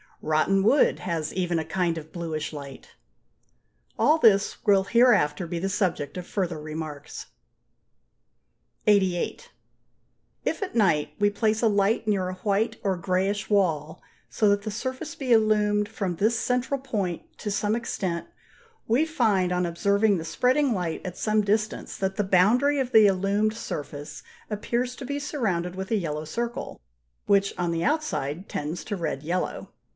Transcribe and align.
Rotten 0.23 0.63
wood 0.63 0.99
has 0.99 1.33
even 1.33 1.57
a 1.57 1.65
kind 1.65 1.97
of 1.97 2.11
bluish 2.11 2.53
light. 2.53 2.95
All 3.99 4.17
this 4.19 4.63
will 4.65 4.83
hereafter 4.83 5.47
be 5.47 5.57
the 5.57 5.69
subject 5.69 6.15
of 6.15 6.27
further 6.27 6.59
remarks. 6.61 7.27
88. 8.85 9.51
If 10.45 10.61
at 10.61 10.75
night 10.75 11.13
we 11.19 11.29
place 11.31 11.63
a 11.63 11.67
light 11.67 12.07
near 12.07 12.29
a 12.29 12.33
white 12.35 12.77
or 12.83 12.97
greyish 12.97 13.49
wall 13.49 14.01
so 14.29 14.47
that 14.49 14.61
the 14.61 14.69
surface 14.69 15.15
be 15.15 15.31
illumined 15.33 15.89
from 15.89 16.15
this 16.15 16.37
central 16.37 16.79
point 16.79 17.23
to 17.39 17.49
some 17.49 17.75
extent, 17.75 18.27
we 18.87 19.05
find, 19.05 19.51
on 19.51 19.65
observing 19.67 20.17
the 20.17 20.25
spreading 20.25 20.73
light 20.73 21.01
at 21.03 21.17
some 21.17 21.41
distance, 21.41 21.97
that 21.97 22.15
the 22.15 22.23
boundary 22.23 22.79
of 22.79 22.91
the 22.91 23.07
illumined 23.07 23.55
surface 23.55 24.21
appears 24.51 24.95
to 24.97 25.05
be 25.05 25.17
surrounded 25.19 25.75
with 25.75 25.89
a 25.91 25.95
yellow 25.95 26.25
circle, 26.25 26.79
which 27.25 27.55
on 27.57 27.71
the 27.71 27.83
outside 27.83 28.47
tends 28.49 28.83
to 28.83 28.95
red 28.95 29.23
yellow. 29.23 29.71